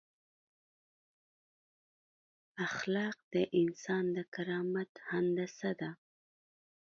[2.65, 5.91] اخلاق د انسان د کرامت هندسه ده.